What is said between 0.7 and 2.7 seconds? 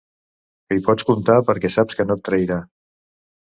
Que hi pots comptar perquè saps que no et trairà.